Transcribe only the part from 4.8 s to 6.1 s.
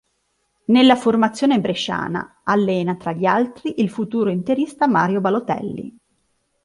Mario Balotelli.